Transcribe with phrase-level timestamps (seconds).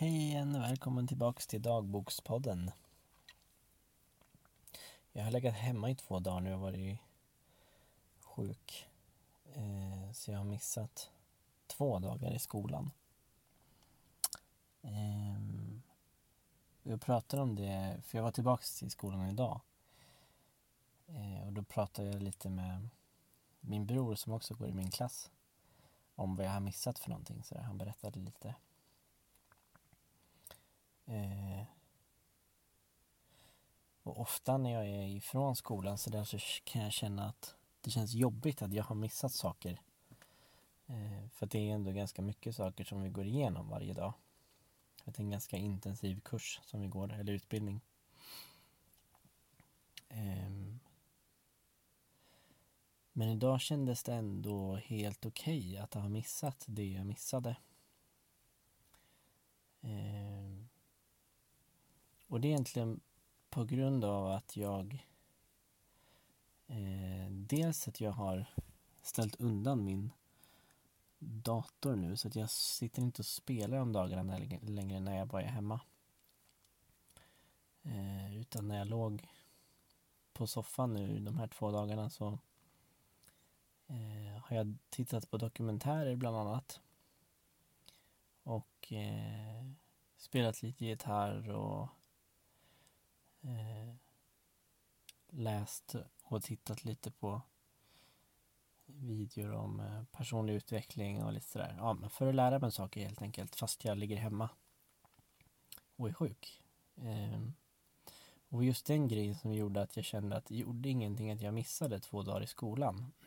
[0.00, 2.70] Hej igen och välkommen tillbaks till dagbokspodden.
[5.12, 6.98] Jag har legat hemma i två dagar nu och varit
[8.20, 8.88] sjuk.
[9.54, 11.10] Eh, så jag har missat
[11.66, 12.90] två dagar i skolan.
[14.82, 15.40] Eh,
[16.82, 19.60] jag pratade om det, för jag var tillbaks till skolan idag.
[21.06, 22.88] Eh, och då pratade jag lite med
[23.60, 25.30] min bror som också går i min klass
[26.14, 27.42] om vad jag har missat för någonting.
[27.44, 28.54] Så han berättade lite.
[31.10, 31.64] Eh,
[34.02, 37.90] och ofta när jag är ifrån skolan så där så kan jag känna att det
[37.90, 39.80] känns jobbigt att jag har missat saker.
[40.86, 44.12] Eh, för det är ändå ganska mycket saker som vi går igenom varje dag.
[45.04, 47.80] det är en ganska intensiv kurs som vi går, eller utbildning.
[50.08, 50.50] Eh,
[53.12, 57.56] men idag kändes det ändå helt okej okay att ha missat det jag missade.
[59.80, 60.49] Eh,
[62.30, 63.00] och det är egentligen
[63.48, 65.06] på grund av att jag
[66.66, 68.46] eh, dels att jag har
[69.02, 70.10] ställt undan min
[71.18, 75.42] dator nu så att jag sitter inte och spelar om dagarna längre när jag bara
[75.42, 75.80] är hemma.
[77.82, 79.28] Eh, utan när jag låg
[80.32, 82.38] på soffan nu de här två dagarna så
[83.86, 86.80] eh, har jag tittat på dokumentärer bland annat.
[88.42, 89.70] Och eh,
[90.16, 91.88] spelat lite gitarr och
[93.42, 93.94] eh,
[95.28, 97.42] läst och tittat lite på
[98.86, 101.74] videor om eh, personlig utveckling och lite sådär.
[101.78, 104.48] Ja, men för att lära mig saker helt enkelt fast jag ligger hemma
[105.96, 106.62] och är sjuk.
[106.96, 107.40] Eh,
[108.48, 111.54] och just den grejen som gjorde att jag kände att det gjorde ingenting att jag
[111.54, 113.12] missade två dagar i skolan.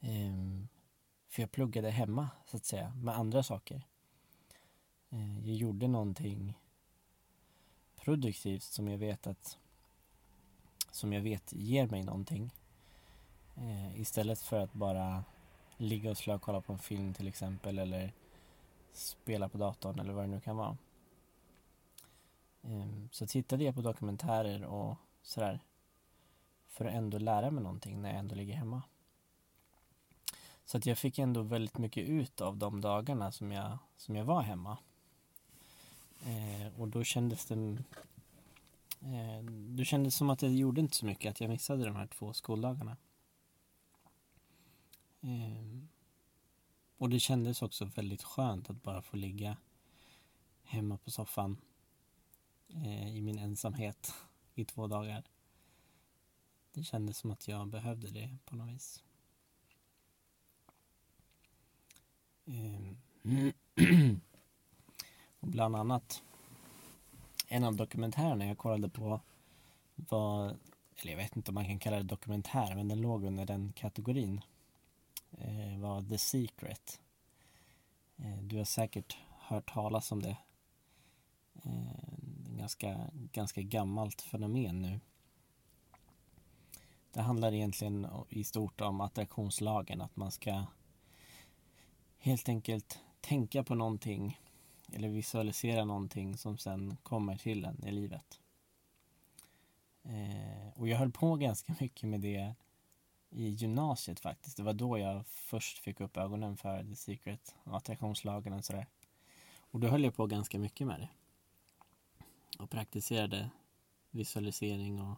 [0.00, 0.34] eh,
[1.28, 3.86] för jag pluggade hemma så att säga med andra saker.
[5.10, 6.58] Eh, jag gjorde någonting
[8.00, 9.58] produktivt som jag vet att
[10.90, 12.50] som jag vet ger mig någonting.
[13.56, 15.24] Eh, istället för att bara
[15.76, 18.12] ligga och slå och kolla på en film till exempel eller
[18.92, 20.76] spela på datorn eller vad det nu kan vara.
[22.62, 25.60] Eh, så tittade jag på dokumentärer och sådär
[26.68, 28.82] för att ändå lära mig någonting när jag ändå ligger hemma.
[30.64, 34.24] Så att jag fick ändå väldigt mycket ut av de dagarna som jag, som jag
[34.24, 34.78] var hemma.
[36.80, 37.54] Och då kändes det
[39.00, 41.96] eh, Då kändes det som att det gjorde inte så mycket att jag missade de
[41.96, 42.96] här två skoldagarna.
[45.20, 45.82] Eh,
[46.96, 49.56] och det kändes också väldigt skönt att bara få ligga
[50.62, 51.60] hemma på soffan
[52.68, 54.14] eh, i min ensamhet
[54.54, 55.24] i två dagar.
[56.72, 59.04] Det kändes som att jag behövde det på något vis.
[62.44, 62.92] Eh,
[65.40, 66.22] Och bland annat
[67.52, 69.20] en av dokumentärerna jag kollade på
[69.96, 70.56] var,
[70.96, 73.72] eller jag vet inte om man kan kalla det dokumentär, men den låg under den
[73.72, 74.40] kategorin.
[75.30, 77.00] Eh, var The Secret.
[78.16, 80.36] Eh, du har säkert hört talas om det.
[81.62, 82.18] Eh,
[82.56, 85.00] ganska, ganska gammalt fenomen nu.
[87.12, 90.64] Det handlar egentligen i stort om attraktionslagen, att man ska
[92.18, 94.40] helt enkelt tänka på någonting
[94.94, 98.40] eller visualisera någonting som sen kommer till en i livet.
[100.02, 102.54] Eh, och jag höll på ganska mycket med det
[103.30, 104.56] i gymnasiet faktiskt.
[104.56, 108.86] Det var då jag först fick upp ögonen för The Secret och attraktionslagen och sådär.
[109.58, 111.08] Och då höll jag på ganska mycket med det.
[112.58, 113.50] Och praktiserade
[114.10, 115.16] visualisering och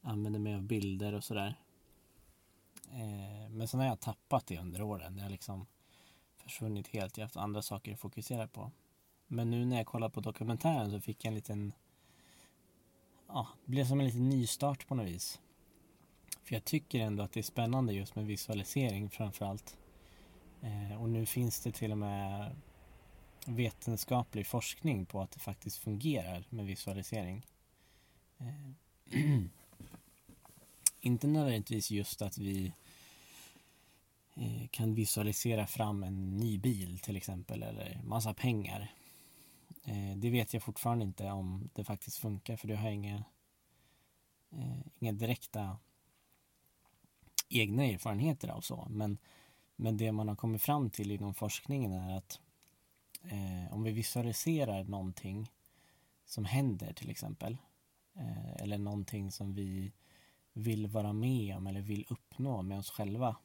[0.00, 1.54] använde mig av bilder och sådär.
[2.92, 5.18] Eh, men sen har jag tappat det under åren.
[5.18, 5.66] Jag liksom
[6.46, 7.16] försvunnit helt.
[7.16, 8.70] Jag har haft andra saker att fokusera på.
[9.26, 11.72] Men nu när jag kollar på dokumentären så fick jag en liten...
[13.28, 15.40] Ja, det blev som en liten nystart på något vis.
[16.44, 19.76] För jag tycker ändå att det är spännande just med visualisering framför allt.
[20.62, 22.56] Eh, och nu finns det till och med
[23.46, 27.46] vetenskaplig forskning på att det faktiskt fungerar med visualisering.
[28.38, 29.20] Eh,
[31.00, 32.85] inte nödvändigtvis just att vi Eh,
[34.38, 38.94] Eh, kan visualisera fram en ny bil till exempel eller massa pengar.
[39.84, 43.24] Eh, det vet jag fortfarande inte om det faktiskt funkar för det har jag inga,
[44.50, 45.78] eh, inga direkta
[47.48, 48.86] egna erfarenheter av så.
[48.90, 49.18] Men,
[49.76, 52.40] men det man har kommit fram till inom forskningen är att
[53.22, 55.50] eh, om vi visualiserar någonting
[56.24, 57.56] som händer till exempel
[58.14, 59.92] eh, eller någonting som vi
[60.52, 63.36] vill vara med om eller vill uppnå med oss själva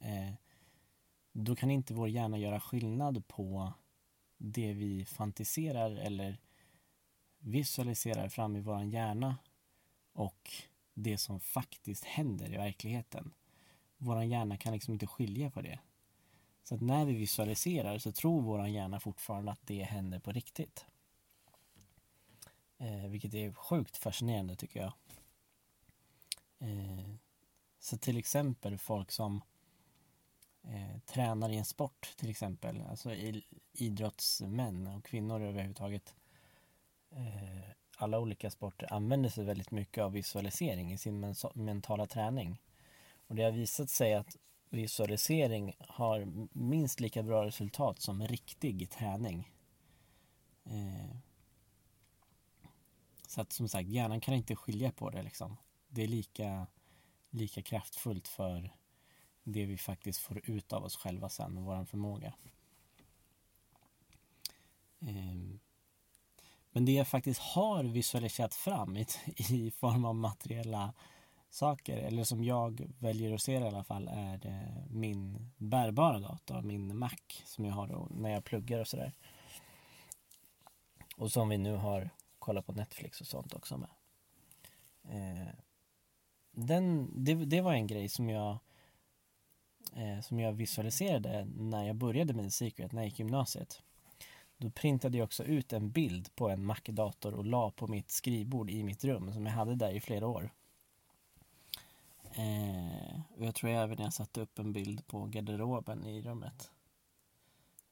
[0.00, 0.34] Eh,
[1.32, 3.72] då kan inte vår hjärna göra skillnad på
[4.38, 6.40] det vi fantiserar eller
[7.38, 9.36] visualiserar fram i vår hjärna
[10.12, 10.52] och
[10.94, 13.34] det som faktiskt händer i verkligheten.
[13.96, 15.78] Vår hjärna kan liksom inte skilja på det.
[16.62, 20.86] Så att när vi visualiserar så tror vår hjärna fortfarande att det händer på riktigt.
[22.78, 24.92] Eh, vilket är sjukt fascinerande tycker jag.
[26.58, 27.14] Eh,
[27.78, 29.40] så till exempel folk som
[30.66, 33.14] eh, tränar i en sport till exempel, alltså
[33.72, 36.14] idrottsmän och kvinnor överhuvudtaget.
[37.10, 42.60] Eh, alla olika sporter använder sig väldigt mycket av visualisering i sin mentala träning.
[43.26, 44.36] Och det har visat sig att
[44.70, 49.52] visualisering har minst lika bra resultat som riktig träning.
[50.64, 51.16] Eh,
[53.26, 55.56] så att som sagt, hjärnan kan inte skilja på det liksom.
[55.88, 56.66] Det är lika,
[57.30, 58.70] lika kraftfullt för
[59.46, 62.34] det vi faktiskt får ut av oss själva sen, vår förmåga.
[65.00, 65.58] Ehm,
[66.70, 69.06] men det jag faktiskt har visualiserat fram i,
[69.50, 70.94] i form av materiella
[71.50, 76.18] saker, eller som jag väljer att se det i alla fall, är eh, min bärbara
[76.18, 79.12] dator, min Mac som jag har då när jag pluggar och sådär.
[81.16, 83.90] Och som vi nu har kollat på Netflix och sånt också med.
[85.08, 85.56] Ehm,
[86.50, 88.58] den, det, det var en grej som jag
[89.96, 93.82] eh, som jag visualiserade när jag började med Secret, när jag gick gymnasiet.
[94.58, 98.70] Då printade jag också ut en bild på en Mac-dator och la på mitt skrivbord
[98.70, 100.50] i mitt rum som jag hade där i flera år.
[102.34, 106.70] Eh, och jag tror jag även jag satte upp en bild på garderoben i rummet.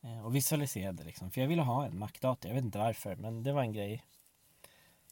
[0.00, 2.48] Eh, och visualiserade liksom, för jag ville ha en Mac-dator.
[2.48, 4.04] Jag vet inte varför, men det var en grej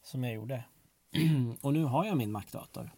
[0.03, 0.65] som jag gjorde.
[1.63, 2.91] och nu har jag min Mac-dator.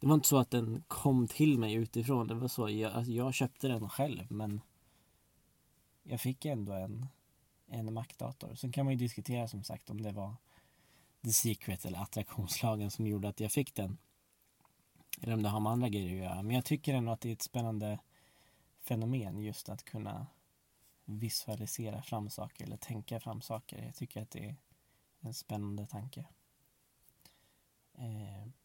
[0.00, 2.26] Det var inte så att den kom till mig utifrån.
[2.26, 4.60] Det var så, jag, alltså jag köpte den själv, men
[6.02, 7.06] jag fick ändå en,
[7.66, 8.54] en Mac-dator.
[8.54, 10.34] Sen kan man ju diskutera som sagt om det var
[11.24, 13.98] The Secret eller attraktionslagen som gjorde att jag fick den.
[15.20, 16.42] Eller om det har med andra grejer att göra.
[16.42, 17.98] Men jag tycker ändå att det är ett spännande
[18.80, 20.26] fenomen just att kunna
[21.04, 23.84] visualisera fram saker eller tänka fram saker.
[23.84, 24.56] Jag tycker att det är
[25.20, 26.26] en spännande tanke.
[27.94, 28.59] Eh.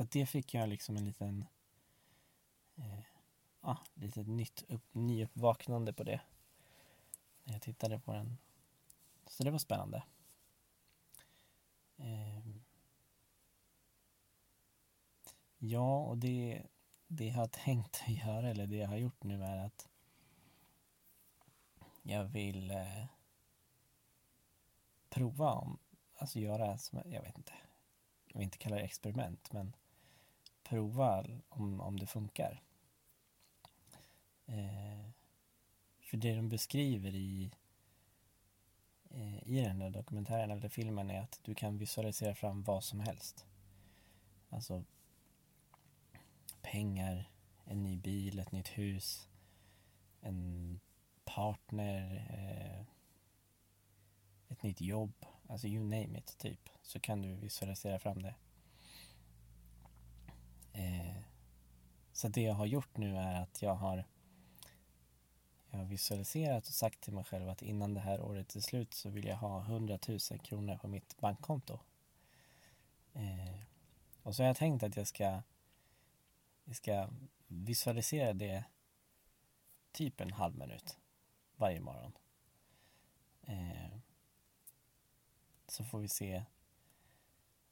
[0.00, 1.44] Så det fick jag liksom en liten
[2.76, 3.00] eh,
[3.60, 6.20] ah, lite nytt upp, nyuppvaknande på det.
[7.44, 8.38] När jag tittade på den.
[9.26, 10.02] Så det var spännande.
[11.96, 12.38] Eh,
[15.58, 16.62] ja, och det,
[17.06, 19.88] det jag har tänkt att göra, eller det jag har gjort nu är att
[22.02, 23.04] jag vill eh,
[25.08, 25.78] prova om,
[26.16, 27.52] alltså göra, som, jag vet inte,
[28.26, 29.72] jag vill inte kalla det experiment, men
[30.70, 32.62] prova om, om det funkar.
[34.46, 35.10] Eh,
[36.00, 37.50] för det de beskriver i,
[39.10, 43.00] eh, i den där dokumentären eller filmen är att du kan visualisera fram vad som
[43.00, 43.46] helst.
[44.48, 44.84] Alltså
[46.62, 47.30] pengar,
[47.64, 49.28] en ny bil, ett nytt hus,
[50.20, 50.80] en
[51.24, 52.86] partner, eh,
[54.48, 58.34] ett nytt jobb, alltså you name it typ, så kan du visualisera fram det.
[60.80, 61.16] Eh,
[62.12, 64.04] så det jag har gjort nu är att jag har
[65.70, 68.94] jag har visualiserat och sagt till mig själv att innan det här året är slut
[68.94, 71.78] så vill jag ha 100 000 kronor på mitt bankkonto.
[73.12, 73.60] Eh,
[74.22, 75.42] och så har jag tänkt att jag ska,
[76.64, 77.08] jag ska
[77.46, 78.64] visualisera det
[79.92, 80.98] typ en halv minut
[81.56, 82.12] varje morgon.
[83.42, 83.98] Eh,
[85.66, 86.44] så får vi se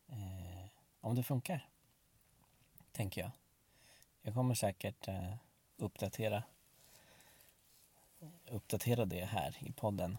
[0.09, 0.67] eh,
[1.01, 1.69] om det funkar.
[2.93, 3.31] Tänker jag.
[4.23, 5.35] Jag kommer säkert eh,
[5.77, 6.43] uppdatera
[8.47, 10.19] uppdatera det här i podden.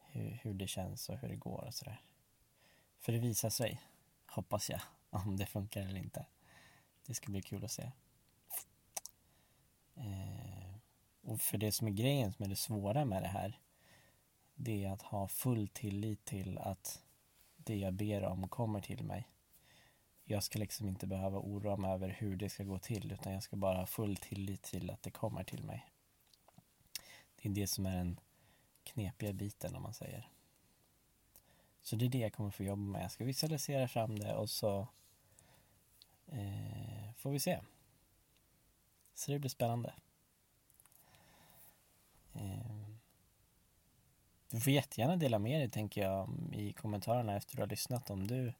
[0.00, 2.00] Hur, hur det känns och hur det går och sådär.
[2.98, 3.80] För det visar sig,
[4.26, 6.26] hoppas jag, om det funkar eller inte.
[7.06, 7.90] Det ska bli kul att se.
[9.94, 10.76] Eh,
[11.22, 13.60] och för det som är grejen som är det svåra med det här
[14.56, 17.02] det är att ha full tillit till att
[17.56, 19.28] det jag ber om kommer till mig.
[20.28, 23.42] Jag ska liksom inte behöva oroa mig över hur det ska gå till utan jag
[23.42, 25.90] ska bara ha full tillit till att det kommer till mig.
[27.36, 28.20] Det är det som är den
[28.84, 30.28] knepiga biten om man säger.
[31.82, 33.02] Så det är det jag kommer få jobba med.
[33.02, 34.88] Jag ska visualisera fram det och så
[36.26, 37.60] eh, får vi se.
[39.14, 39.94] Så det blir spännande.
[42.34, 42.88] Eh,
[44.50, 48.26] du får jättegärna dela med dig tänker jag i kommentarerna efter du har lyssnat om
[48.26, 48.52] du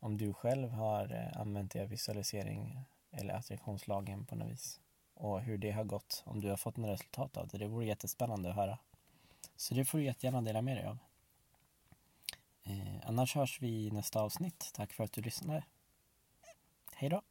[0.00, 4.80] om du själv har eh, använt dig av visualisering eller attraktionslagen på något vis.
[5.14, 7.58] Och hur det har gått, om du har fått några resultat av det.
[7.58, 8.78] Det vore jättespännande att höra.
[9.56, 10.98] Så det får du jättegärna dela med dig av.
[12.64, 14.70] Eh, annars hörs vi i nästa avsnitt.
[14.74, 15.64] Tack för att du lyssnade.
[16.92, 17.22] Hej då!